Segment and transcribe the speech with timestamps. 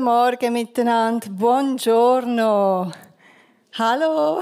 [0.00, 1.28] Guten Morgen miteinander.
[1.28, 2.90] Buongiorno.
[3.76, 4.40] Hallo.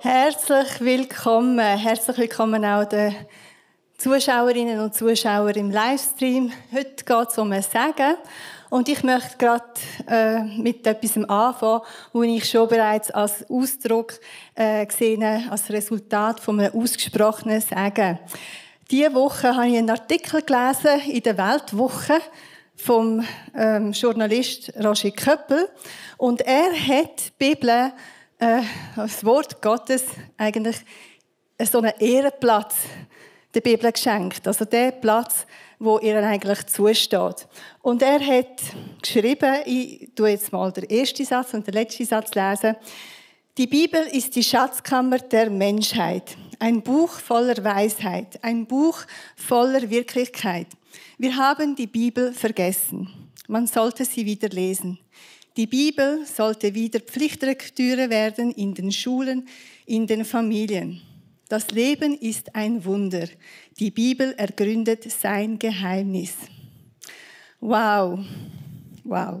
[0.00, 1.58] Herzlich willkommen.
[1.58, 3.16] Herzlich willkommen auch den
[3.96, 6.52] Zuschauerinnen und Zuschauern im Livestream.
[6.74, 8.16] Heute geht es um ein Sagen.
[8.68, 9.64] Und ich möchte gerade
[10.08, 11.80] äh, mit etwas anfangen,
[12.12, 14.12] wo ich schon bereits als Ausdruck
[14.56, 18.18] äh, gesehen als Resultat von einem ausgesprochenen Sagen.
[18.90, 22.20] Diese Woche habe ich einen Artikel gelesen in der Weltwoche
[22.76, 25.68] vom ähm, Journalist Roger Köppel
[26.16, 27.92] und er hat die Bibel,
[28.38, 28.62] äh,
[28.96, 30.04] das Wort Gottes,
[30.36, 30.76] eigentlich
[31.62, 32.74] so einen Ehrenplatz
[33.54, 34.46] der Bibel geschenkt.
[34.46, 35.46] Also der Platz,
[35.78, 37.46] wo ihr eigentlich zusteht.
[37.82, 38.60] Und er hat
[39.00, 42.76] geschrieben, ich tue jetzt mal den ersten Satz und den letzten Satz lesen.
[43.56, 48.98] Die Bibel ist die Schatzkammer der Menschheit, ein Buch voller Weisheit, ein Buch
[49.36, 50.66] voller Wirklichkeit.
[51.16, 53.08] Wir haben die Bibel vergessen.
[53.46, 54.98] Man sollte sie wieder lesen.
[55.56, 59.46] Die Bibel sollte wieder Pflichtlektüre werden in den Schulen,
[59.86, 61.00] in den Familien.
[61.48, 63.28] Das Leben ist ein Wunder.
[63.78, 66.32] Die Bibel ergründet sein Geheimnis.
[67.60, 68.18] Wow,
[69.04, 69.40] wow.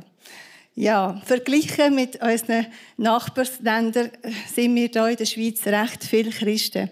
[0.76, 2.66] Ja, verglichen mit unseren
[2.96, 4.10] Nachbarländern
[4.52, 6.90] sind wir hier in der Schweiz recht viele Christen.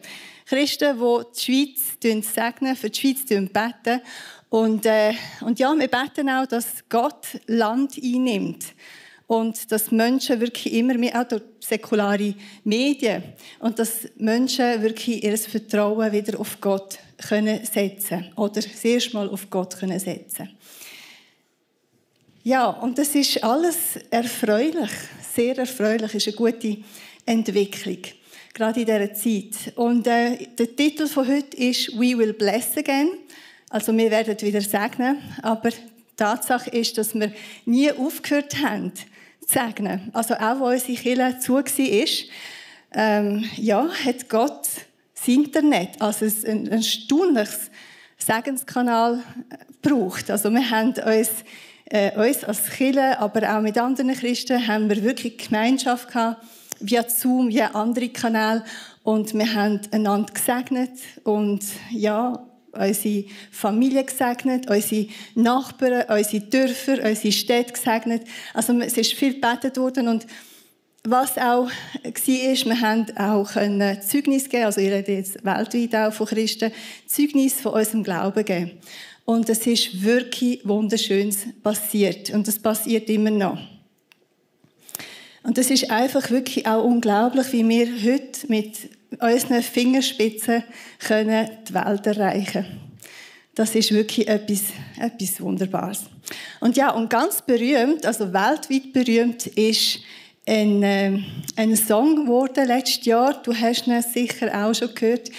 [0.52, 4.02] Christen, die die Schweiz segnen, für die Schweiz beten.
[4.50, 8.66] Und, äh, und ja, wir beten auch, dass Gott Land einnimmt
[9.26, 13.22] und dass Menschen wirklich immer mehr, auch durch säkulare Medien,
[13.60, 19.30] und dass Menschen wirklich ihr Vertrauen wieder auf Gott können setzen oder das erste Mal
[19.30, 20.50] auf Gott können setzen.
[22.44, 24.90] Ja, und das ist alles erfreulich,
[25.34, 26.76] sehr erfreulich, ist eine gute
[27.24, 28.02] Entwicklung,
[28.54, 29.76] gerade in dieser Zeit.
[29.76, 33.10] Und äh, der Titel von heute ist «We will bless again»,
[33.70, 35.70] also wir werden wieder segnen, aber
[36.14, 37.32] Tatsache ist, dass wir
[37.64, 38.92] nie aufgehört haben,
[39.46, 40.10] segnen.
[40.12, 41.64] Also auch, wo unsere Kirche zu war,
[42.94, 44.68] ähm, ja, hat Gott
[45.14, 47.70] das Internet, also ein erstaunliches
[48.18, 49.22] Segenskanal
[49.80, 50.30] gebraucht.
[50.30, 51.30] Also wir haben uns,
[51.86, 56.44] äh, uns als Kirche, aber auch mit anderen Christen, haben wir wirklich Gemeinschaft gehabt,
[56.82, 58.64] via Zoom, via andere Kanäle
[59.02, 60.90] und wir haben einander gesegnet
[61.24, 68.22] und ja, unsere Familie gesegnet, unsere Nachbarn, unsere Dörfer, unsere Städte gesegnet.
[68.54, 70.26] Also es ist viel gebetet worden und
[71.04, 71.72] was auch war,
[72.04, 73.52] wir haben auch
[74.02, 76.70] Zeugnis geben, also ich rede jetzt weltweit auch von Christen,
[77.06, 78.72] Zeugnis von unserem Glauben geben.
[79.24, 82.30] Und es ist wirklich Wunderschönes passiert.
[82.30, 83.58] Und das passiert immer noch.
[85.42, 90.64] Und es ist einfach wirklich auch unglaublich, wie wir heute mit unseren Fingerspitzen
[91.00, 92.66] können die Welt erreichen
[93.54, 94.62] Das ist wirklich etwas,
[94.98, 96.04] etwas Wunderbares.
[96.60, 100.00] Und ja, und ganz berühmt, also weltweit berühmt, ist
[100.46, 101.18] ein, äh,
[101.56, 103.42] ein Song geworden letztes Jahr.
[103.42, 105.30] Du hast ihn sicher auch schon gehört.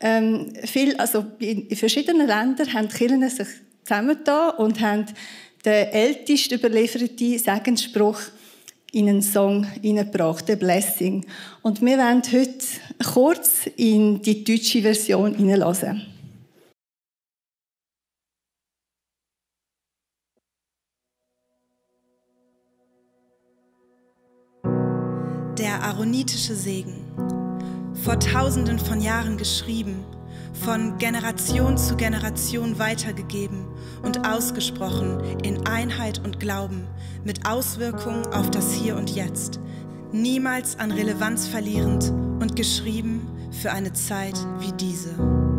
[0.00, 3.48] Ähm, viel, also in verschiedenen Ländern haben die Kirchen sich
[3.84, 5.06] zusammengetan und haben
[5.64, 8.20] den ältesten überlieferten Segensspruch
[8.92, 11.26] in einen Song hineingebracht, «The Blessing».
[11.62, 12.64] Und wir werden heute
[13.12, 16.06] kurz in die deutsche Version hineinlassen.
[25.58, 27.04] Der aaronitische Segen,
[28.02, 30.04] vor tausenden von Jahren geschrieben,
[30.52, 33.66] von Generation zu Generation weitergegeben
[34.02, 36.86] und ausgesprochen in Einheit und Glauben
[37.24, 39.60] mit Auswirkungen auf das Hier und Jetzt,
[40.12, 42.10] niemals an Relevanz verlierend
[42.40, 45.49] und geschrieben für eine Zeit wie diese.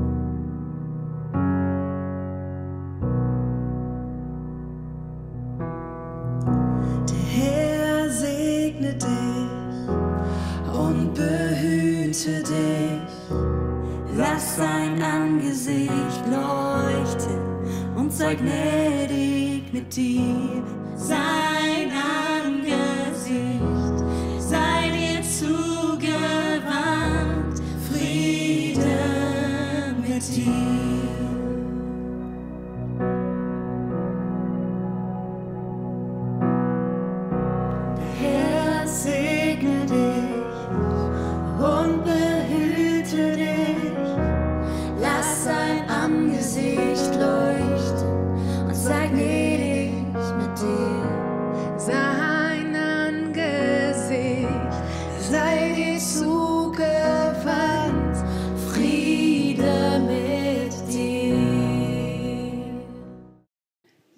[15.32, 20.62] Angesicht leuchten und sei gnädig mit dir.
[20.98, 21.51] Sein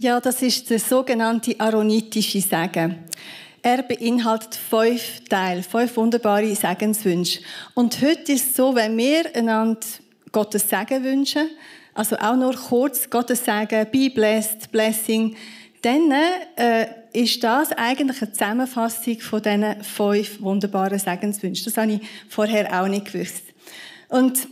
[0.03, 3.05] Ja, das ist der sogenannte aaronitische Segen.
[3.61, 7.39] Er beinhaltet fünf Teile, fünf wunderbare Segenswünsche.
[7.73, 9.79] Und heute ist es so, wenn wir einander
[10.33, 11.47] Gottes Segen wünschen,
[11.93, 15.37] also auch nur kurz Gottes Segen, be blessed, blessing,
[15.81, 16.11] dann
[16.57, 21.63] äh, ist das eigentlich eine Zusammenfassung von diesen fünf wunderbaren Segenswünschen.
[21.63, 23.43] Das habe ich vorher auch nicht gewusst.
[24.09, 24.49] Und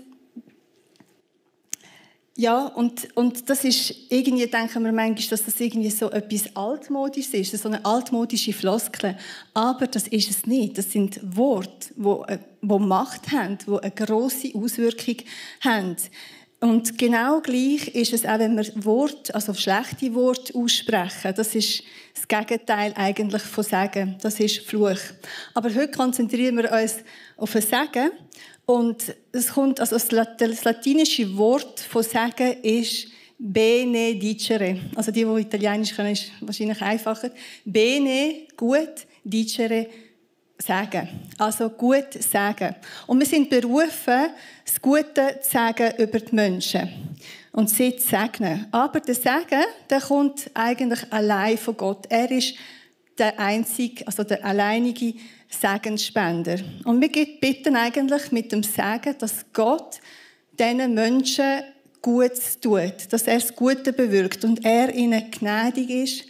[2.38, 7.34] ja, und, und das ist irgendwie, denken wir manchmal, dass das irgendwie so etwas Altmodisches
[7.34, 9.18] ist, so eine altmodische Floskel.
[9.54, 10.78] Aber das ist es nicht.
[10.78, 15.18] Das sind Worte, die, die Macht haben, die eine grosse Auswirkung
[15.60, 15.98] haben.
[16.62, 21.34] Und genau gleich ist es auch, wenn wir Wort, also schlechte Worte aussprechen.
[21.36, 21.84] Das ist
[22.14, 24.16] das Gegenteil eigentlich von Sagen.
[24.22, 25.00] Das ist Fluch.
[25.56, 26.98] Aber heute konzentrieren wir uns
[27.36, 28.12] auf ein Sagen.
[28.72, 33.08] Und es kommt, also das latinische Wort von Sagen ist
[33.38, 34.80] benedicere.
[34.96, 37.32] Also die, die Italienisch können, ist wahrscheinlich einfacher.
[37.66, 39.88] Bene, gut, dicere,
[40.58, 41.10] sagen.
[41.38, 42.74] Also gut sagen.
[43.08, 44.30] Und wir sind berufen,
[44.64, 47.18] das Gute zu sagen über die Menschen.
[47.52, 48.68] Und sie zu segnen.
[48.72, 52.06] Aber der Segen, der kommt eigentlich allein von Gott.
[52.08, 52.56] Er ist
[53.18, 55.16] der einzige, also der alleinige
[55.54, 56.60] Segensspender.
[56.86, 57.10] Und wir
[57.40, 60.00] bitten eigentlich mit dem Segen, dass Gott
[60.60, 61.62] diesen Menschen
[62.02, 66.26] Gutes tut, dass er das Gute bewirkt und er ihnen gnädig ist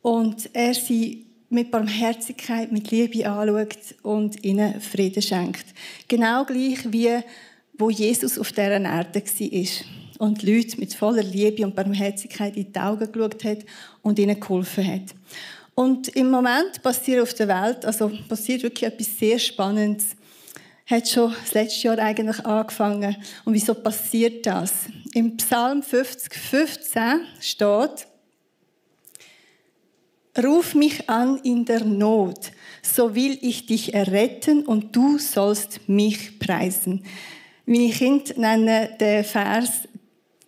[0.00, 5.66] und er sie mit Barmherzigkeit, mit Liebe anschaut und ihnen Frieden schenkt.
[6.08, 7.20] Genau gleich wie
[7.74, 12.78] wo Jesus auf dieser Erde war und Leute mit voller Liebe und Barmherzigkeit in die
[12.78, 13.58] Augen geschaut hat
[14.02, 15.14] und ihnen geholfen hat.
[15.74, 20.16] Und im Moment passiert auf der Welt, also passiert wirklich etwas sehr Spannendes.
[20.86, 23.16] Hat schon das letzte Jahr eigentlich angefangen.
[23.44, 24.72] Und wieso passiert das?
[25.14, 28.06] Im Psalm 50, 15 steht,
[30.42, 36.38] Ruf mich an in der Not, so will ich dich erretten und du sollst mich
[36.38, 37.04] preisen.
[37.66, 39.82] Meine Kinder nennen den Vers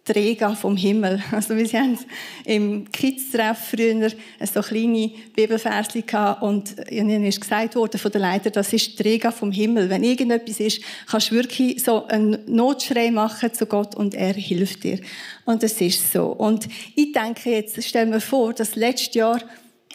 [0.05, 1.23] Träger vom Himmel.
[1.33, 1.99] Also wir haben
[2.45, 4.11] im Kids-Treff früher
[4.41, 9.33] so kleine Bibelversli gehabt und ihnen ist gesagt worden von der Leiter, das ist Träger
[9.33, 9.89] vom Himmel.
[9.89, 14.85] Wenn irgendetwas ist, kannst du wirklich so einen Notschrei machen zu Gott und er hilft
[14.85, 15.01] dir.
[15.47, 16.27] Und es ist so.
[16.27, 19.41] Und ich denke jetzt, stell mir vor, dass letztes Jahr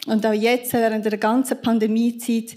[0.06, 2.56] und auch jetzt während der ganzen Pandemiezeit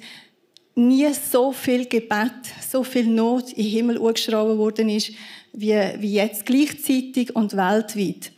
[0.75, 2.31] nie so viel Gebet,
[2.67, 5.12] so viel Not in den Himmel angeschrauben worden ist,
[5.53, 8.31] wie, wie jetzt gleichzeitig und weltweit.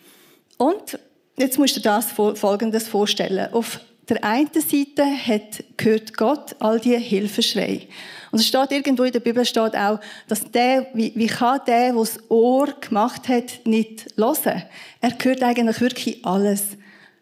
[0.58, 1.00] Und
[1.38, 3.52] jetzt musst du dir das Folgendes vorstellen.
[3.54, 7.88] Auf der einen Seite hat, gehört Gott all die Hilfeschrei.
[8.32, 11.94] Und es steht irgendwo in der Bibel steht auch, dass der, wie, wie kann der,
[11.94, 14.64] der das Ohr gemacht hat, nicht hören?
[15.02, 16.78] Er hört eigentlich wirklich alles.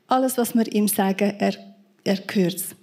[0.07, 1.53] Alles, was wir ihm sagen, er,
[2.03, 2.75] er hört es.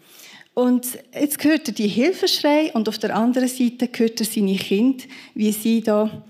[0.54, 5.04] Und jetzt hört er die Hilfeschrei und auf der anderen Seite hört er seine Kinder,
[5.34, 6.22] wie sie da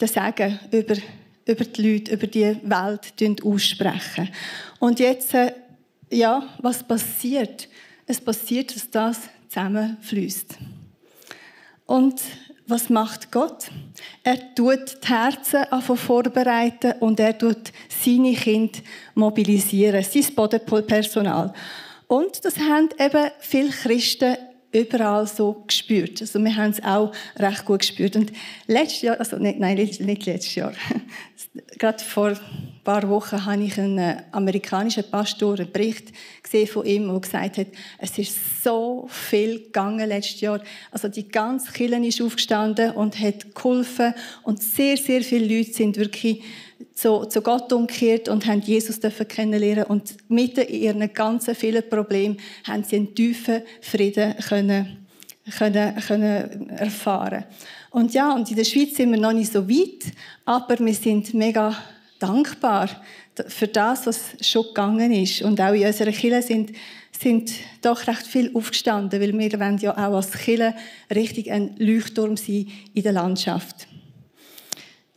[0.00, 0.94] den Segen über,
[1.46, 4.28] über die Leute, über die Welt aussprechen.
[4.78, 5.52] Und jetzt, äh,
[6.10, 7.68] ja, was passiert?
[8.06, 10.58] Es passiert, dass das zusammenfließt.
[11.86, 12.20] Und
[12.66, 13.66] was macht Gott?
[14.22, 15.64] Er tut die Herzen
[15.96, 18.78] vorbereiten und er tut seine Kinder
[19.14, 21.52] mobilisieren, sein Bodenpersonal.
[22.06, 24.36] Und das haben eben viele Christen
[24.72, 26.20] überall so gespürt.
[26.20, 28.16] Also wir haben es auch recht gut gespürt.
[28.16, 28.32] Und
[28.66, 30.72] letztes Jahr, also nicht, nein, nicht letztes Jahr,
[31.78, 32.38] gerade vor ein
[32.84, 36.12] paar Wochen habe ich einen amerikanischen Pastor einen Bericht
[36.42, 37.66] gesehen von ihm, der gesagt hat,
[37.98, 40.60] es ist so viel gegangen letztes Jahr.
[40.92, 45.96] Also die ganze Kirche ist aufgestanden und hat geholfen und sehr, sehr viele Leute sind
[45.96, 46.42] wirklich
[47.00, 52.36] zu, zu Gott umgekehrt und haben Jesus kennenlernen und mitten in ihren ganzen vielen Problemen
[52.64, 55.06] haben sie einen tiefen Frieden können,
[55.56, 57.44] können, können erfahren.
[57.90, 60.12] Und ja, und in der Schweiz sind wir noch nicht so weit,
[60.44, 61.74] aber wir sind mega
[62.18, 62.90] dankbar
[63.48, 65.40] für das, was schon gegangen ist.
[65.40, 66.72] Und auch in unserer Kirche sind,
[67.18, 70.74] sind doch recht viel aufgestanden, weil wir wollen ja auch als Kirche
[71.12, 73.88] richtig ein Leuchtturm sein in der Landschaft.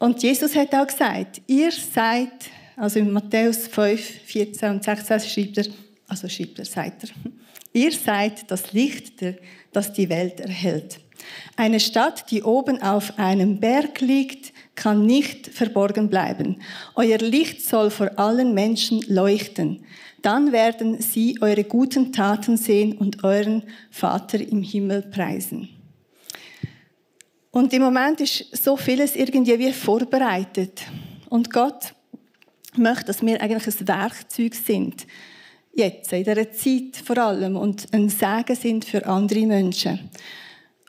[0.04, 2.28] Und Jesus hat auch gesagt, ihr seid,
[2.76, 5.66] also in Matthäus 5, 14 und 16 schreibt er,
[6.10, 7.10] also schreibt er, sagt er,
[7.72, 9.24] ihr seid das Licht,
[9.72, 11.00] das die Welt erhält.
[11.56, 16.58] Eine Stadt, die oben auf einem Berg liegt, kann nicht verborgen bleiben.
[16.96, 19.86] Euer Licht soll vor allen Menschen leuchten.
[20.22, 25.70] Dann werden sie eure guten Taten sehen und euren Vater im Himmel preisen.
[27.54, 30.82] Und im Moment ist so vieles irgendwie wie vorbereitet.
[31.30, 31.94] Und Gott
[32.76, 35.06] möchte, dass wir eigentlich ein Werkzeug sind.
[35.72, 37.56] Jetzt, in dieser Zeit vor allem.
[37.56, 40.10] Und ein Segen sind für andere Menschen.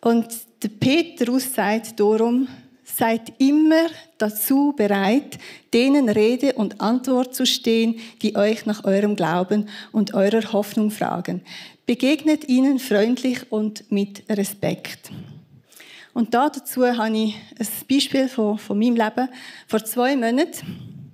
[0.00, 0.26] Und
[0.62, 2.49] der Petrus sagt darum,
[2.83, 5.37] seid immer dazu bereit,
[5.75, 11.42] denen Rede und Antwort zu stehen, die euch nach eurem Glauben und eurer Hoffnung fragen.
[11.85, 15.11] Begegnet ihnen freundlich und mit Respekt.
[16.14, 19.28] Und da dazu habe ich ein Beispiel von, von meinem Leben.
[19.66, 21.11] Vor zwei Monaten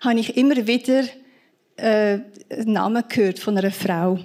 [0.00, 1.04] habe ich immer wieder
[1.76, 4.18] äh, einen Namen gehört von einer Frau.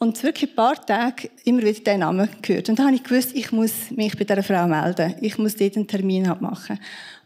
[0.00, 2.68] Und wirklich ein paar Tage immer wieder diesen Namen gehört.
[2.68, 5.16] Und dann habe ich gewusst, ich muss mich bei dieser Frau melden.
[5.20, 6.78] Ich muss dort einen Termin machen.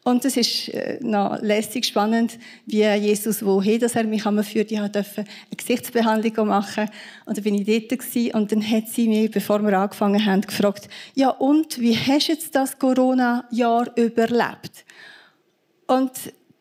[0.04, 4.72] Und es ist äh, noch lässig spannend, wie Jesus, woher dass er mich führt.
[4.72, 6.88] Ich durfte eine Gesichtsbehandlung machen.
[7.26, 8.34] Und dann bin ich dort gewesen.
[8.34, 12.32] Und dann hat sie mich, bevor wir angefangen haben, gefragt, ja und, wie hast du
[12.32, 14.86] jetzt das Corona-Jahr überlebt?
[15.86, 16.10] Und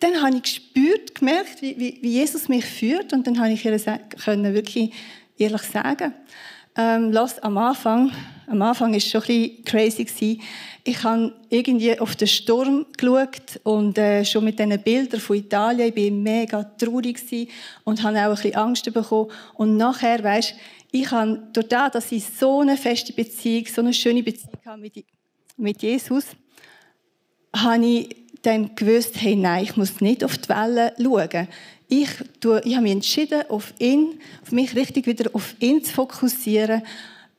[0.02, 3.14] dann habe ich gespürt, gemerkt, wie Jesus mich führt.
[3.14, 3.80] Und dann habe ich ihr
[4.24, 4.92] können wirklich
[5.42, 6.14] ehrlich sagen.
[6.78, 8.12] Ähm, los, am Anfang,
[8.48, 10.40] am Anfang ist schon ein bisschen crazy.
[10.84, 15.92] Ich habe irgendwie auf den Sturm geschaut und äh, schon mit diesen Bildern von Italien,
[15.94, 17.50] ich war mega traurig
[17.84, 19.30] und habe auch ein bisschen Angst bekommen.
[19.56, 20.56] Und nachher, weißt,
[20.92, 24.82] ich habe durch das, dass ich so eine feste Beziehung, so eine schöne Beziehung habe
[24.82, 25.06] mit,
[25.58, 26.26] mit Jesus,
[27.54, 31.48] habe ich dann gewusst, hey, nein, ich muss nicht auf die Wellen schauen.
[31.94, 35.92] Ich, tue, ich habe mich entschieden, auf ihn, auf mich richtig wieder auf ihn zu
[35.92, 36.84] fokussieren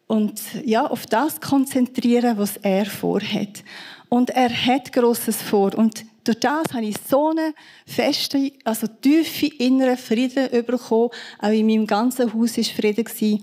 [0.06, 3.64] und ja, auf das konzentrieren, was er vorhat.
[4.11, 5.75] Und er hat Großes vor.
[5.75, 7.54] Und durch das habe ich so eine
[7.87, 11.09] feste, also tiefe innere Frieden bekommen.
[11.38, 13.42] Auch in meinem ganzen Haus war Frieden.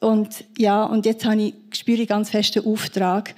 [0.00, 3.34] Und ja, und jetzt habe ich, spüre ich ganz festen Auftrag,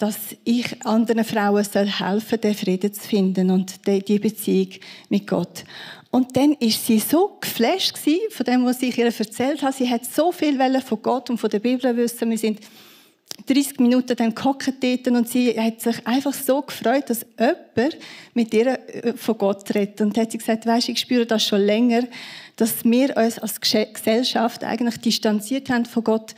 [0.00, 4.70] dass ich anderen Frauen soll helfen den Frieden zu finden und die Beziehung
[5.10, 5.64] mit Gott.
[6.10, 7.98] Und dann ist sie so geflasht
[8.30, 9.74] von dem, was ich ihr erzählt habe.
[9.74, 12.30] Sie hat so viel von Gott und von der Bibel wissen.
[12.30, 12.60] Wir sind
[13.46, 17.98] 30 Minuten dann gehockt und sie hat sich einfach so gefreut, dass jemand
[18.32, 20.00] mit ihr äh, von Gott redet.
[20.00, 22.04] Und hat sie gesagt, weisst, ich spüre das schon länger,
[22.56, 26.34] dass wir uns als Gesellschaft eigentlich distanziert haben von Gott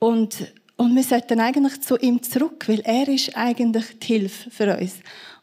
[0.00, 4.76] und und wir sollten eigentlich zu ihm zurück, weil er ist eigentlich die Hilfe für
[4.76, 4.94] uns.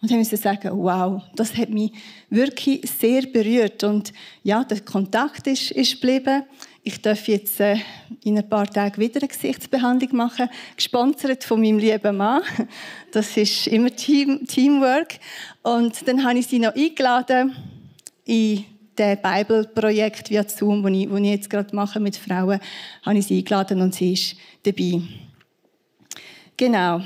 [0.02, 1.94] Und dann müssen sagen, wow, das hat mich
[2.30, 3.84] wirklich sehr berührt.
[3.84, 4.12] Und
[4.44, 6.44] ja, der Kontakt ist, ist geblieben.
[6.84, 7.78] Ich darf jetzt äh,
[8.24, 12.42] in ein paar Tagen wieder eine Gesichtsbehandlung machen, gesponsert von meinem lieben Mann.
[13.12, 15.20] Das ist immer Team, Teamwork.
[15.62, 17.56] Und dann habe ich sie noch eingeladen
[18.26, 18.66] in
[19.02, 22.60] das Bible-Projekt via Zoom, das ich, ich jetzt gerade mache mit Frauen,
[23.04, 25.02] habe ich sie eingeladen und sie ist dabei.
[26.58, 27.02] Genau.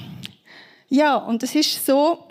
[0.89, 2.27] Ja, und es ist so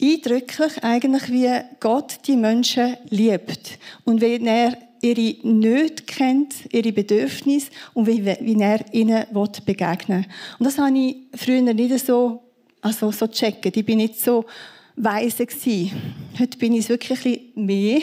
[0.00, 7.70] eindrücklich eigentlich, wie Gott die Menschen liebt und wie er ihre Nöte kennt, ihre Bedürfnisse
[7.92, 9.26] und wie, wie er ihnen
[9.66, 10.30] begegnen will.
[10.58, 12.40] Und das habe ich früher nicht so,
[12.80, 13.72] also so checken.
[13.74, 14.44] Ich bin nicht so
[14.96, 15.90] weise gewesen.
[16.38, 18.00] Heute bin ich es wirklich ein mehr.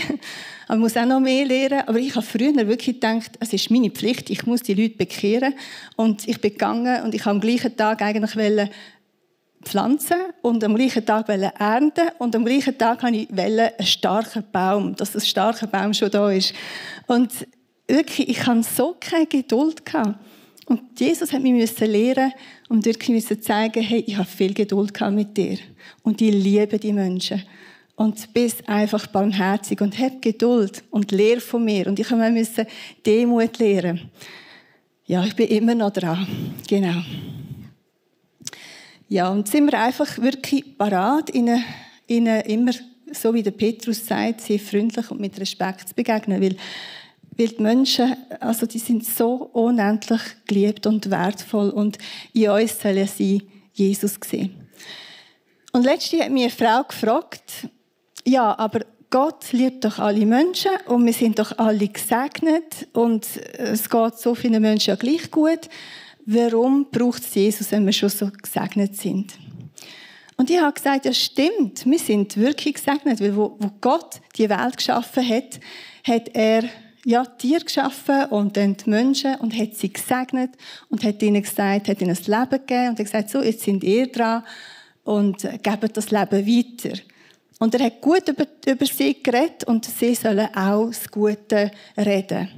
[0.72, 1.84] Ich muss auch noch mehr lernen.
[1.88, 5.56] Aber ich habe früher wirklich gedacht, es ist meine Pflicht, ich muss die Leute bekehren.
[5.96, 8.70] Und ich bin gegangen und ich habe am gleichen Tag eigentlich
[9.64, 14.96] pflanzen und am gleichen Tag ernten und am gleichen Tag wollte ich einen starken Baum,
[14.96, 16.54] dass ein starker Baum schon da ist.
[17.08, 17.32] Und
[17.88, 19.86] wirklich, ich hatte so keine Geduld.
[19.86, 20.20] Gehabt.
[20.68, 22.32] Und Jesus hat mich lehren
[22.70, 25.58] und wirklich zeigen, hey, ich habe viel Geduld mit dir.
[26.04, 27.44] Und ich liebe die Menschen.
[27.96, 31.88] Und bist einfach barmherzig und hab Geduld und lehr von mir.
[31.88, 32.66] Und ich musste
[33.06, 34.10] Demut lehren.
[35.06, 36.26] Ja, ich bin immer noch dran.
[36.70, 37.02] Genau.
[39.10, 41.64] Ja, und sind wir einfach wirklich parat, ihnen,
[42.08, 42.72] ihnen immer,
[43.12, 46.40] so wie der Petrus sagt, sie freundlich und mit Respekt zu begegnen.
[46.40, 46.56] Weil
[47.40, 51.98] weil die Menschen, also die sind so unendlich geliebt und wertvoll und
[52.34, 53.44] in uns sollen sie
[53.74, 54.68] Jesus sehen.
[55.72, 57.70] Und letztens hat mich eine Frau gefragt,
[58.26, 63.26] ja, aber Gott liebt doch alle Menschen und wir sind doch alle gesegnet und
[63.58, 65.70] es geht so vielen Menschen ja gleich gut.
[66.26, 69.34] Warum braucht es Jesus, wenn wir schon so gesegnet sind?
[70.36, 74.78] Und ich habe gesagt, ja stimmt, wir sind wirklich gesegnet, weil wo Gott die Welt
[74.78, 75.60] geschaffen hat,
[76.04, 76.64] hat er
[77.06, 80.52] ja, Tiere geschaffen und dann die Menschen und hat sie gesegnet
[80.90, 83.84] und hat ihnen gesagt, hat ihnen das Leben gegeben und hat gesagt, so, jetzt sind
[83.84, 84.44] ihr dran
[85.04, 87.00] und geben das Leben weiter.
[87.60, 92.50] Und er hat gut über, über sie geredet und sie sollen auch das Gute reden.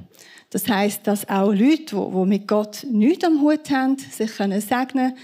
[0.50, 4.60] Das heißt, dass auch Leute, die, die mit Gott nichts am Hut haben, sich können
[4.60, 5.16] segnen,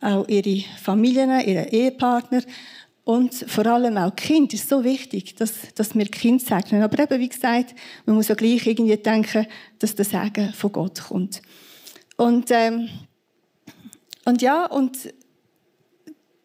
[0.00, 2.42] auch ihre Familien, ihre Ehepartner
[3.04, 6.82] Und vor allem auch Kind ist so wichtig, dass, dass wir Kind segnen.
[6.82, 7.74] Aber eben, wie gesagt,
[8.06, 9.46] man muss ja gleich irgendwie denken,
[9.80, 11.42] dass der Segen von Gott kommt.
[12.16, 12.88] Und, ähm,
[14.24, 15.12] und ja, und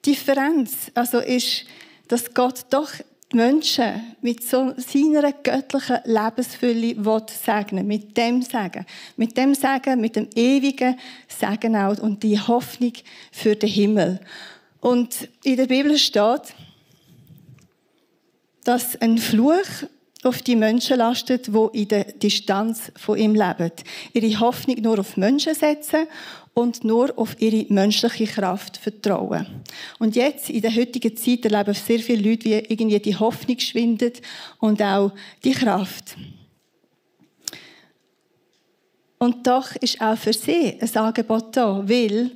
[0.04, 1.66] die Differenz also ist,
[2.08, 2.90] dass Gott doch
[3.32, 6.96] die Menschen mit so seiner göttlichen Lebensfülle
[7.28, 8.86] segnen mit dem Segen.
[9.18, 10.98] Mit dem Segen, mit dem ewigen
[11.28, 12.94] Segen auch und die Hoffnung
[13.32, 14.22] für den Himmel.
[14.80, 16.54] Und in der Bibel steht,
[18.64, 19.66] dass ein Fluch
[20.24, 23.72] auf die Menschen lastet, die in der Distanz von ihm leben.
[24.14, 26.08] Ihre Hoffnung nur auf Menschen setzen
[26.54, 29.46] und nur auf ihre menschliche Kraft vertrauen.
[30.00, 34.22] Und jetzt, in der heutigen Zeit, erleben sehr viele Leute, wie irgendwie die Hoffnung schwindet
[34.60, 35.12] und auch
[35.44, 36.18] die Kraft.
[39.20, 42.32] Und doch ist auch für sie ein Angebot da, weil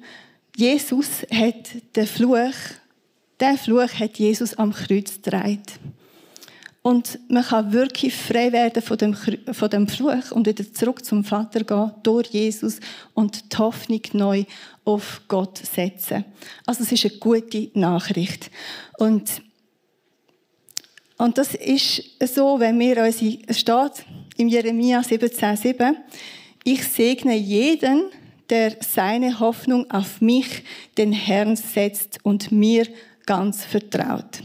[0.55, 2.53] Jesus hat den Fluch,
[3.39, 5.63] den Fluch hat Jesus am Kreuz getragen.
[6.83, 11.23] Und man kann wirklich frei werden von dem, von dem Fluch und wieder zurück zum
[11.23, 12.79] Vater gehen, durch Jesus
[13.13, 14.45] und die Hoffnung neu
[14.83, 16.25] auf Gott setzen.
[16.65, 18.49] Also es ist eine gute Nachricht.
[18.97, 19.43] Und,
[21.17, 24.05] und das ist so, wenn wir uns, es steht
[24.37, 25.93] im Jeremia 17,7,
[26.63, 28.05] ich segne jeden,
[28.51, 30.63] der seine Hoffnung auf mich,
[30.97, 32.85] den Herrn, setzt und mir
[33.25, 34.43] ganz vertraut.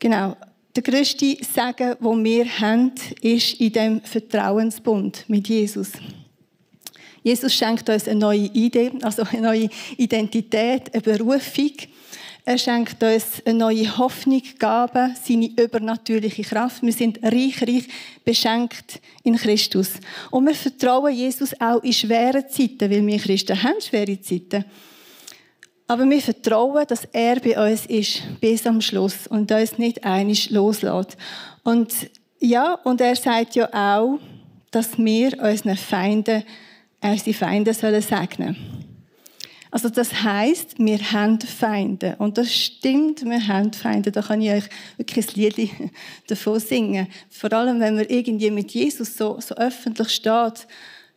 [0.00, 0.36] Genau.
[0.76, 5.92] Der größte Segen, den wir haben, ist in dem Vertrauensbund mit Jesus.
[7.22, 11.72] Jesus schenkt uns eine neue Idee, also eine neue Identität, eine Berufung.
[12.46, 16.82] Er schenkt uns eine neue Hoffnung, Gaben, seine übernatürliche Kraft.
[16.82, 17.88] Wir sind reich, reich
[18.22, 19.92] beschenkt in Christus.
[20.30, 24.66] Und wir vertrauen Jesus auch in schweren Zeiten, weil wir Christen haben schwere Zeiten.
[25.86, 30.50] Aber wir vertrauen, dass er bei uns ist, bis am Schluss und uns nicht einig
[30.50, 31.16] loslässt.
[31.62, 31.94] Und
[32.40, 34.18] ja, und er sagt ja auch,
[34.70, 36.42] dass wir unseren Feinden,
[37.00, 38.93] unsere Feinde sollen segnen.
[39.74, 42.14] Also das heißt, wir haben Feinde.
[42.20, 44.12] Und das stimmt, wir haben Feinde.
[44.12, 45.70] Da kann ich euch wirklich ein Lied
[46.28, 47.08] davon singen.
[47.28, 50.68] Vor allem, wenn man irgendwie mit Jesus so, so öffentlich steht,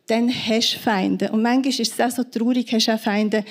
[0.08, 1.30] dann hast du Feinde.
[1.30, 3.44] Und manchmal ist es auch so traurig, hast du auch Feinde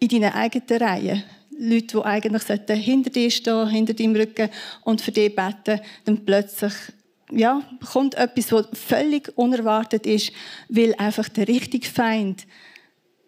[0.00, 1.22] in deiner eigenen Reihe.
[1.56, 2.42] Leute, die eigentlich
[2.84, 4.48] hinter dir stehen, hinter deinem Rücken
[4.82, 6.72] und für dich beten, dann plötzlich
[7.30, 10.32] ja, kommt etwas, was völlig unerwartet ist,
[10.68, 12.46] weil einfach der richtige Feind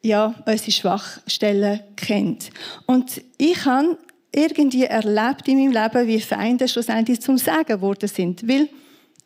[0.03, 2.51] ja, unsere Schwachstellen kennt.
[2.87, 3.99] Und ich habe
[4.35, 8.47] irgendwie erlebt in meinem Leben, wie Feinde schlussendlich zum Sagen geworden sind.
[8.49, 8.69] Weil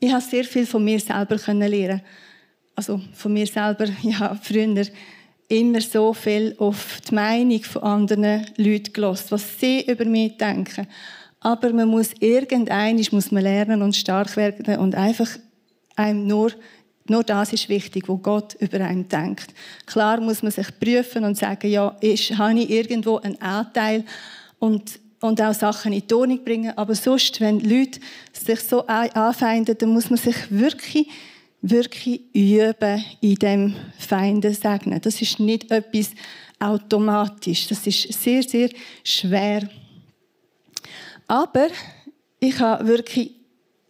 [0.01, 2.03] ich habe sehr viel von mir selber lernen
[2.75, 4.85] Also von mir selber, ja, früher
[5.49, 10.87] immer so viel auf die Meinung von anderen Leuten gelost, was sie über mich denken.
[11.41, 15.29] Aber man muss irgendein, muss man lernen und stark werden und einfach
[15.95, 16.51] einem nur
[17.11, 19.55] nur das ist wichtig, wo Gott über einen denkt.
[19.87, 24.05] Klar muss man sich prüfen und sagen, ja, ist, habe ich irgendwo einen Anteil
[24.59, 26.77] und, und auch Sachen in die Ordnung bringen.
[26.77, 28.01] Aber sonst, wenn Leute
[28.33, 31.09] sich so anfeinden, dann muss man sich wirklich
[31.63, 35.01] wirklich üben in dem Feinde segnen.
[35.01, 36.11] Das ist nicht etwas
[36.59, 37.67] automatisch.
[37.69, 38.71] Das ist sehr, sehr
[39.03, 39.69] schwer.
[41.27, 41.69] Aber
[42.39, 43.33] ich habe wirklich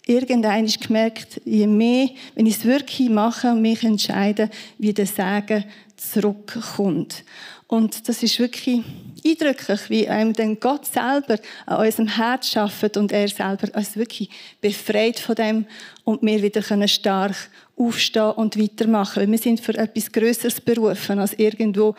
[0.07, 5.65] irgendwann gemerkt, je mehr, wenn ich es wirklich mache und mich entscheide, wie der Segen
[5.97, 7.25] zurückkommt.
[7.67, 8.83] Und das ist wirklich
[9.25, 14.31] eindrücklich, wie einem dann Gott selber an unserem Herz schafft und er selber uns wirklich
[14.61, 15.67] befreit von dem
[16.05, 17.35] und wir wieder können stark
[17.77, 19.23] aufstehen und weitermachen.
[19.23, 21.97] Weil wir sind für etwas Größeres berufen, als irgendwo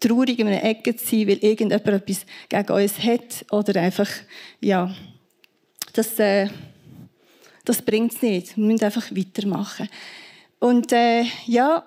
[0.00, 4.08] traurig in einer Ecke zu sein, weil irgendjemand etwas gegen uns hat oder einfach,
[4.60, 4.94] ja,
[5.92, 6.48] das, äh,
[7.64, 8.56] das bringt es nicht.
[8.56, 9.88] Wir müssen einfach weitermachen.
[10.58, 11.84] Und äh, ja,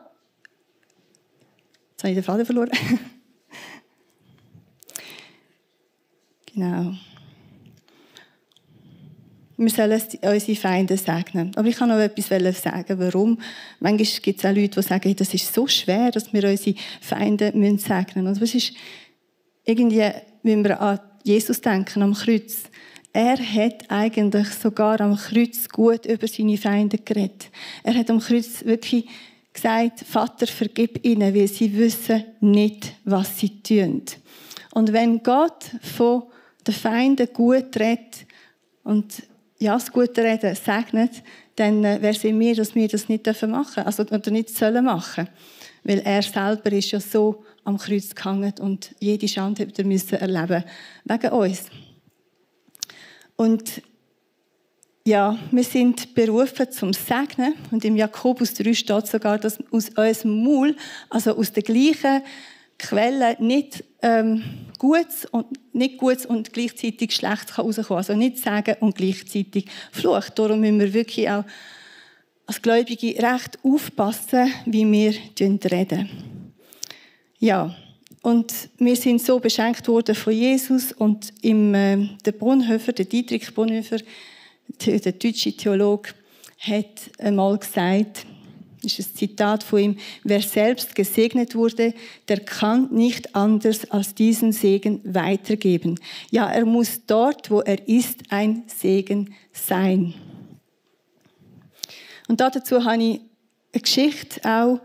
[1.91, 2.71] jetzt habe ich den Faden verloren.
[6.53, 6.93] genau.
[9.55, 11.51] Wir sollen unsere Feinde segnen.
[11.55, 13.39] Aber ich kann noch etwas sagen, warum.
[13.79, 17.51] Manchmal gibt es auch Leute, die sagen, das ist so schwer, dass wir unsere Feinde
[17.77, 18.27] segnen müssen.
[18.27, 18.73] Und was ist
[19.63, 20.09] irgendwie,
[20.41, 22.63] wenn wir an Jesus denken, am Kreuz,
[23.13, 27.49] er hat eigentlich sogar am Kreuz gut über seine Feinde geredet.
[27.83, 29.07] Er hat am Kreuz wirklich
[29.53, 34.01] gesagt, Vater, vergib ihnen, weil sie wissen nicht, was sie tun.
[34.73, 36.23] Und wenn Gott von
[36.65, 38.25] den Feinden gut redet
[38.83, 39.21] und
[39.59, 41.11] ja, das gute Reden segnet,
[41.55, 44.49] dann äh, wäre es in mir, dass wir das nicht machen dürfen, also oder nicht
[44.49, 45.29] sollen machen.
[45.83, 50.15] Weil er selber ist ja so am Kreuz gehangen und jede Schande hat er müssen
[50.15, 50.63] erleben
[51.05, 51.65] wegen uns.
[53.35, 53.81] Und
[55.05, 57.53] ja, wir sind berufen zum Segnen.
[57.71, 60.75] Und im Jakobus 3 steht sogar, dass aus unserem Maul,
[61.09, 62.21] also aus der gleichen
[62.79, 64.43] Quelle, nicht ähm,
[64.77, 67.97] Gutes und nicht Gutes und gleichzeitig Schlechtes rauskommen kann.
[67.97, 70.29] Also nicht sagen und gleichzeitig Fluch.
[70.29, 71.43] Darum müssen wir wirklich auch
[72.45, 76.09] als Gläubige recht aufpassen, wie wir reden.
[77.39, 77.75] Ja,
[78.23, 83.53] und wir sind so beschenkt worden von Jesus und im, äh, der Bonhoeffer, der Dietrich
[83.53, 83.97] Bonhoeffer,
[84.85, 86.11] der deutsche Theologe,
[86.57, 88.25] hat einmal gesagt,
[88.81, 91.93] ist ein Zitat von ihm, wer selbst gesegnet wurde,
[92.29, 95.99] der kann nicht anders als diesen Segen weitergeben.
[96.31, 100.13] Ja, er muss dort, wo er ist, ein Segen sein.
[102.29, 103.19] Und dazu habe ich
[103.73, 104.79] eine Geschichte auch,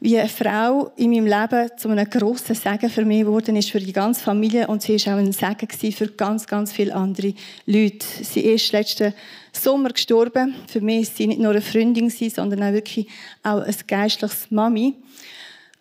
[0.00, 3.80] wie eine Frau in meinem Leben zu einem grossen Segen für mich geworden ist, für
[3.80, 4.68] die ganze Familie.
[4.68, 7.34] Und sie war auch ein Segen für ganz, ganz viele andere
[7.66, 8.06] Leute.
[8.22, 9.14] Sie ist letzten
[9.52, 10.54] Sommer gestorben.
[10.68, 13.08] Für mich war sie nicht nur eine Freundin, sondern auch wirklich
[13.42, 14.94] auch ein geistliches Mami.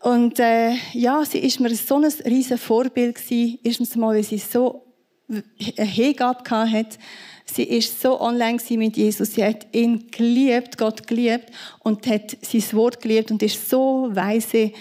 [0.02, 3.60] Und äh, ja, sie ist mir so ein riesen Vorbild gewesen.
[3.64, 4.86] Erstens mal, weil sie so
[5.28, 5.44] eine
[5.88, 6.98] Hingabe hatte
[7.46, 9.34] Sie ist so online mit Jesus.
[9.36, 14.72] Sie hat ihn geliebt, Gott geliebt und hat sein Wort geliebt und ist so weise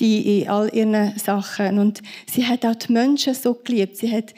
[0.00, 1.78] in all ihren Sachen.
[1.78, 3.96] Und sie hat auch die Menschen so geliebt.
[3.96, 4.32] Sie hat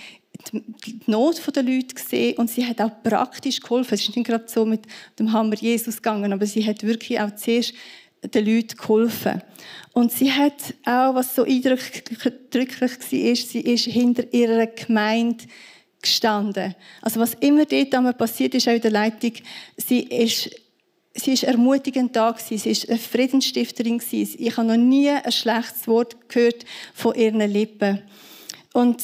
[0.53, 3.95] die Not der Leute gesehen und sie hat auch praktisch geholfen.
[3.95, 4.83] Es ist nicht gerade so mit
[5.19, 7.75] dem Hammer Jesus gegangen, aber sie hat wirklich auch zuerst
[8.23, 9.43] den Leuten geholfen.
[9.93, 15.45] Und sie hat auch, was so eindrücklich war, sie ist hinter ihrer Gemeinde
[16.07, 16.75] gestanden.
[17.03, 19.33] Also was immer dort passiert ist, auch in der Leitung,
[19.77, 20.51] sie ist
[21.19, 22.35] sie ist ermutigend da.
[22.38, 24.01] Sie ist eine Friedensstifterin.
[24.11, 26.64] Ich habe noch nie ein schlechtes Wort gehört
[26.95, 28.03] von ihren Lippen.
[28.73, 29.03] Und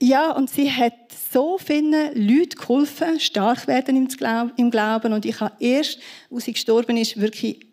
[0.00, 0.94] ja, und sie hat
[1.32, 4.08] so vielen Leuten geholfen, stark werden
[4.56, 5.12] im Glauben.
[5.12, 5.98] Und ich habe erst,
[6.30, 7.66] als sie gestorben ist, wirklich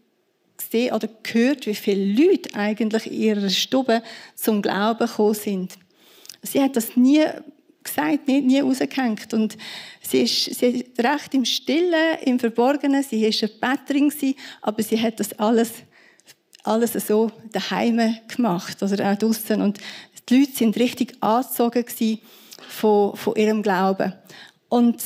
[0.58, 4.02] gesehen oder gehört, wie viele Leute eigentlich in ihrer Stube
[4.36, 5.74] zum Glauben gekommen sind.
[6.42, 7.24] Sie hat das nie
[7.86, 9.34] gesagt, nie, nie rausgehängt.
[9.34, 9.58] Und
[10.02, 13.04] sie ist, sie ist recht im Stillen, im Verborgenen.
[13.04, 15.72] Sie war eine Betterin, aber sie hat das alles,
[16.64, 19.62] alles so daheim gemacht, oder auch draussen.
[19.62, 19.80] Und
[20.28, 21.86] die Leute sind richtig angezogen
[22.68, 24.14] von, von ihrem Glauben.
[24.68, 25.02] Und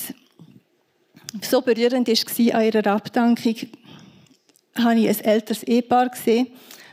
[1.42, 3.56] so berührend war an ihrer Abdankung,
[4.76, 6.48] habe ich ein älteres Ehepaar gesehen,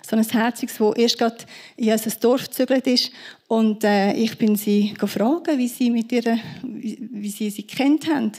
[0.08, 1.36] so ein Herziges, das erst gerade
[1.76, 3.10] in unser Dorf gezögert ist.
[3.48, 8.08] Und äh, ich bin sie gefragt, wie sie mit ihr, wie, wie sie sie kennt
[8.08, 8.32] haben.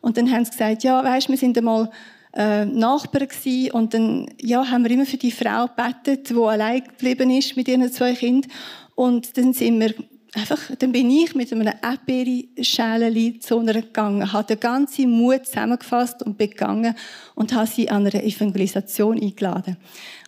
[0.00, 1.90] Und dann haben sie gesagt, ja, weißt, wir sind einmal
[2.32, 6.84] äh, Nachbarn gewesen, und dann ja, haben wir immer für die Frau gebetet, die allein
[6.84, 8.50] geblieben ist mit ihren zwei Kindern.
[8.94, 9.94] Und dann sind wir
[10.34, 16.22] einfach, dann bin ich mit einem Erdbeere-Schälchen zu einer gegangen, habe den ganzen Mut zusammengefasst
[16.22, 16.94] und begangen
[17.34, 19.76] und habe sie an eine Evangelisation eingeladen.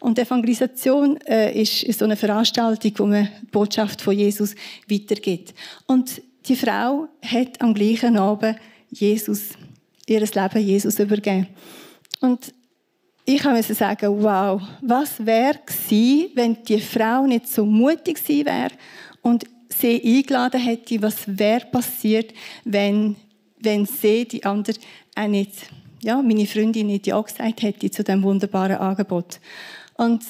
[0.00, 4.54] Und Evangelisation äh, ist, so eine Veranstaltung, wo man die Botschaft von Jesus
[4.88, 5.54] weitergibt.
[5.86, 8.56] Und die Frau hat am gleichen Abend
[8.90, 9.50] Jesus,
[10.06, 11.48] ihr Leben Jesus übergeben.
[12.20, 12.54] Und
[13.24, 18.70] ich musste sagen, wow, was wäre gewesen, wenn die Frau nicht so mutig gewesen wäre
[19.20, 19.44] und
[19.80, 22.32] sie eingeladen hätte, was wäre passiert,
[22.64, 23.16] wenn,
[23.60, 24.78] wenn sie, die andere,
[25.16, 25.52] auch nicht,
[26.02, 29.40] ja, meine Freundin nicht Ja gesagt hätte zu diesem wunderbaren Angebot.
[29.96, 30.22] Und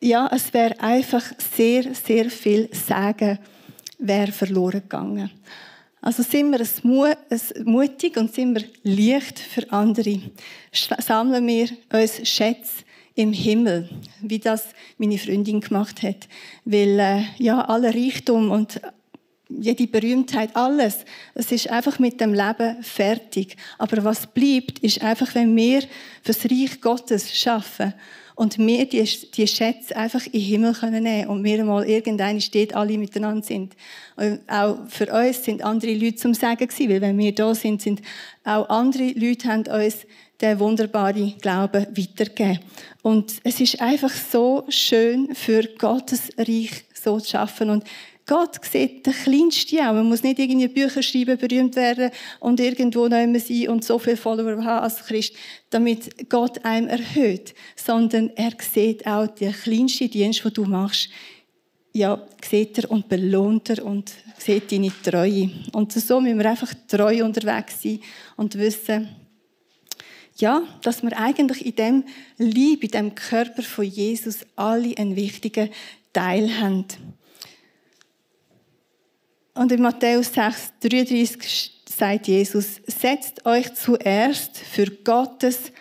[0.00, 3.38] ja, es wäre einfach sehr, sehr viel Sagen
[3.98, 5.30] wäre verloren gegangen.
[6.00, 10.20] Also sind wir mutig und sind wir leicht für andere.
[10.72, 12.84] Sammeln wir uns Schätze
[13.16, 13.88] im Himmel,
[14.20, 14.66] wie das
[14.98, 16.28] meine Freundin gemacht hat.
[16.64, 18.80] Weil äh, ja, aller Reichtum und
[19.48, 23.56] jede Berühmtheit, alles, es ist einfach mit dem Leben fertig.
[23.78, 25.82] Aber was bleibt, ist einfach, wenn wir
[26.22, 27.94] fürs Reich Gottes schaffen
[28.34, 29.02] und wir die,
[29.34, 33.44] die Schätze einfach in den Himmel können nehmen und wir mal irgendeine steht alle miteinander
[33.44, 33.74] sind.
[34.16, 37.80] Und auch für uns sind andere Leute zum Sagen gewesen, weil wenn wir da sind,
[37.80, 38.02] sind
[38.44, 40.06] auch andere Leute haben uns
[40.40, 42.60] den wunderbaren Glauben weitergeben.
[43.06, 47.70] Und es ist einfach so schön, für Gottes Reich so zu schaffen.
[47.70, 47.84] Und
[48.26, 49.92] Gott sieht den Kleinsten auch.
[49.92, 54.16] Man muss nicht irgendwie Bücher schreiben, berühmt werden und irgendwo noch sein und so viele
[54.16, 55.36] Follower haben als Christ,
[55.70, 57.54] damit Gott einem erhöht.
[57.76, 61.08] Sondern er sieht auch den kleinsten Dienst, den du machst.
[61.92, 65.48] Ja, sieht er und belohnt er und sieht deine Treue.
[65.72, 68.00] Und so müssen wir einfach treu unterwegs sein
[68.36, 69.25] und wissen,
[70.40, 72.04] ja, dass wir eigentlich in dem
[72.38, 75.70] Lieb, in dem Körper von Jesus alle einen wichtigen
[76.12, 76.86] Teil haben.
[79.54, 85.72] Und in Matthäus 6, 33 sagt Jesus, setzt euch zuerst für Gottes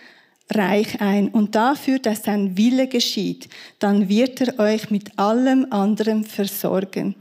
[0.50, 6.24] Reich ein und dafür, dass sein Wille geschieht, dann wird er euch mit allem anderen
[6.24, 7.16] versorgen.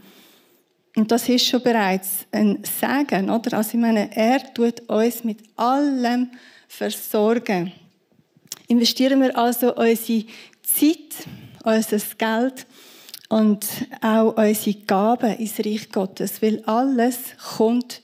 [0.95, 3.57] Und das ist schon bereits ein Segen, oder?
[3.57, 6.54] Also ich meine, er tut uns mit allem versorgen.
[8.69, 10.25] Investieren wir also unsere
[10.63, 11.27] Zeit,
[11.65, 12.67] unser Geld
[13.29, 13.67] und
[14.01, 17.19] auch unsere Gaben ins Reich Gottes, weil alles
[17.57, 18.01] kommt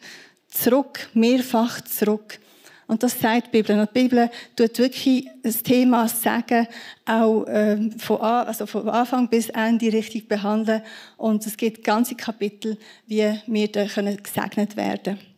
[0.49, 2.39] zurück, mehrfach zurück.
[2.87, 3.79] Und das sagt die Bibel.
[3.79, 6.67] Und die Bibel tut wirklich das Thema Sagen
[7.07, 10.83] auch ähm, von, also von Anfang bis Ende richtig behandeln.
[11.17, 15.30] Und es gibt ganze Kapitel, wie wir da gesegnet werden können.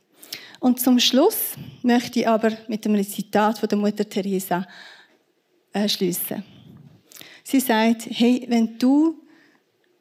[0.62, 4.64] Und zum Schluss möchte ich aber mit einem Zitat von der Mutter Teresa
[5.72, 6.44] äh, schließen.
[7.42, 9.16] Sie sagt, hey, wenn du,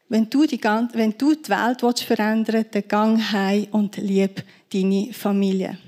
[0.08, 3.98] wenn du, die, ganze, wenn du die Welt willst verändern willst, dann gang heim und
[3.98, 5.80] lieb deine Familie.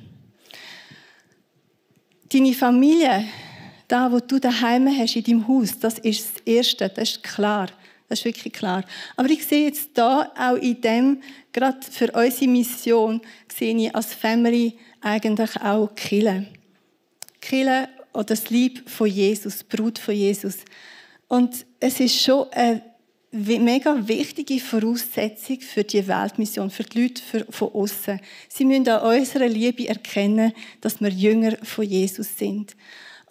[2.27, 3.25] Deine Familie,
[3.87, 7.67] da, wo du daheim hast, in deinem Haus, das ist das Erste, das ist klar.
[8.09, 8.83] Das ist wirklich klar.
[9.15, 14.13] Aber ich sehe jetzt da auch in dem, gerade für unsere Mission, sehe ich als
[14.13, 16.47] Family eigentlich auch Kille.
[17.41, 20.57] Kille oder das Lieb von Jesus, Brut von Jesus.
[21.27, 22.83] Und es ist schon eine
[23.31, 28.19] mega wichtige Voraussetzung für die Weltmission, für die Leute von außen.
[28.47, 32.75] Sie müssen an unserer Liebe erkennen, dass wir Jünger von Jesus sind.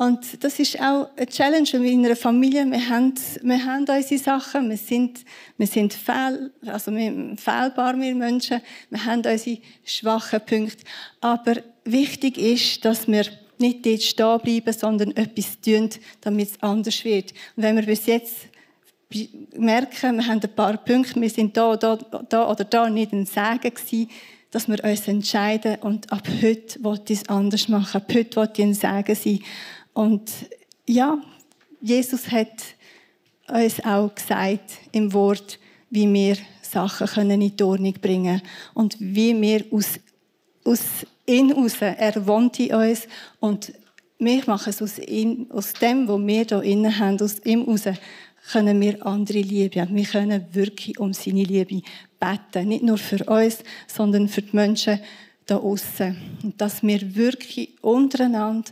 [0.03, 2.69] Und das ist auch eine Challenge in einer Familie.
[2.69, 5.21] Wir haben, wir haben unsere Sachen, wir sind,
[5.57, 8.61] wir sind fehl, also wir fehlbar, wir Menschen.
[8.91, 10.83] Wir haben unsere schwachen Punkte.
[11.21, 13.27] Aber wichtig ist, dass wir
[13.59, 15.89] nicht dort stehen bleiben, sondern etwas tun,
[16.21, 17.31] damit es anders wird.
[17.55, 18.49] Und wenn wir bis jetzt
[19.57, 21.95] merken, wir haben ein paar Punkte, wir sind da, da,
[22.29, 24.11] da oder da nicht ein Sagen gewesen,
[24.51, 28.03] dass wir uns entscheiden und ab heute will ich es anders machen.
[28.03, 29.39] Ab heute will ich ein Sagen sein.
[29.93, 30.31] Und
[30.87, 31.19] ja,
[31.81, 32.63] Jesus hat
[33.49, 35.59] uns auch gesagt im Wort,
[35.91, 40.01] wie wir Sachen können in die Ordnung bringen können und wie wir aus,
[40.65, 40.81] aus
[41.27, 43.07] ihn raus, er wohnt in uns
[43.41, 43.73] und
[44.19, 47.83] wir machen es aus, ihm, aus dem, was wir hier innen haben, aus ihm raus,
[48.51, 49.95] können wir andere lieben.
[49.95, 51.83] Wir können wirklich um seine Liebe
[52.19, 52.69] beten.
[52.69, 55.01] Nicht nur für uns, sondern für die Menschen
[55.47, 56.17] da außen.
[56.43, 58.71] Und dass wir wirklich untereinander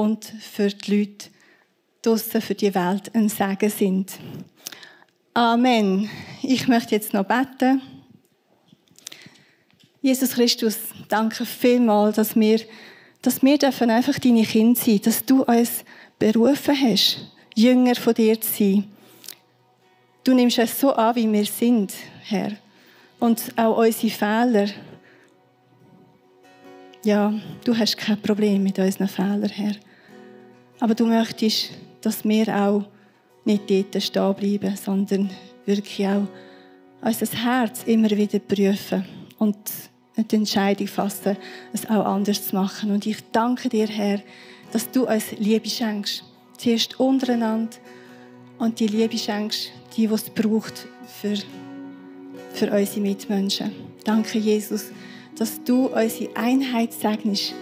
[0.00, 1.28] und für die Leute
[2.02, 4.12] draussen, für die Welt ein Segen sind.
[5.34, 6.10] Amen.
[6.42, 7.82] Ich möchte jetzt noch beten.
[10.00, 12.60] Jesus Christus, danke vielmals, dass wir,
[13.22, 15.84] dass wir dürfen einfach deine Kinder sein, dass du uns
[16.18, 17.18] berufen hast,
[17.54, 18.84] Jünger von dir zu sein.
[20.24, 22.52] Du nimmst es so an, wie wir sind, Herr.
[23.18, 24.68] Und auch unsere Fehler.
[27.04, 27.32] Ja,
[27.64, 29.74] du hast kein Problem mit unseren Fehlern, Herr.
[30.80, 32.84] Aber du möchtest, dass wir auch
[33.44, 35.30] nicht dort stehen bleiben, sondern
[35.66, 36.26] wirklich auch
[37.00, 39.04] unser Herz immer wieder prüfen
[39.38, 39.56] und
[40.16, 41.36] die Entscheidung fassen,
[41.72, 42.90] es auch anders zu machen.
[42.90, 44.20] Und ich danke dir, Herr,
[44.72, 46.24] dass du uns Liebe schenkst.
[46.56, 47.76] Zuerst untereinander
[48.58, 50.86] und die Liebe schenkst, die, die es braucht
[51.20, 51.36] für,
[52.52, 53.70] für unsere Mitmenschen.
[54.04, 54.86] Danke, Jesus,
[55.36, 57.54] dass du unsere Einheit segnest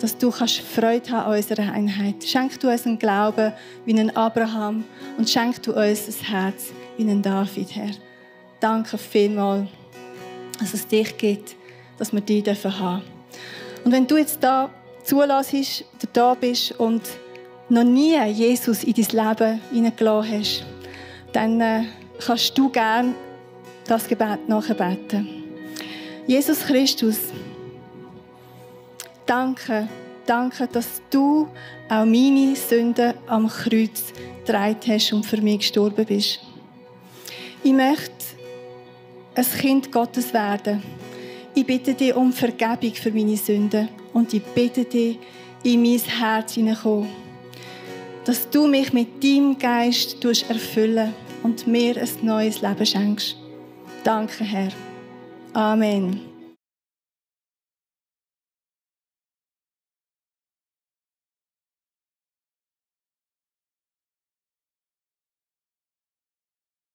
[0.00, 2.24] dass du kannst Freude haben an unserer Einheit.
[2.24, 3.52] Schenk du uns einen Glauben
[3.84, 4.84] wie einen Abraham
[5.18, 7.90] und schenk du uns ein Herz wie einen David, Herr.
[8.60, 9.68] Danke vielmals,
[10.58, 11.54] dass es dich gibt,
[11.98, 13.02] dass wir dich haben dürfen
[13.84, 14.70] Und wenn du jetzt da
[15.04, 17.02] zulässt, da bist und
[17.68, 20.64] noch nie Jesus in dein Leben hineingelassen hast,
[21.32, 21.84] dann äh,
[22.24, 23.14] kannst du gerne
[23.86, 25.28] das Gebet nachbeten.
[26.26, 27.18] Jesus Christus,
[29.30, 29.88] danke,
[30.26, 31.46] danke, dass du
[31.88, 34.12] auch meine Sünden am Kreuz
[34.44, 36.40] getragen hast und für mich gestorben bist.
[37.62, 38.10] Ich möchte
[39.36, 40.82] ein Kind Gottes werden.
[41.54, 45.18] Ich bitte dich um Vergebung für meine Sünden und ich bitte dich,
[45.62, 47.08] in mein Herz hineinkommen,
[48.24, 51.12] dass du mich mit deinem Geist erfüllen
[51.42, 53.36] und mir ein neues Leben schenkst.
[54.02, 54.72] Danke, Herr.
[55.52, 56.29] Amen.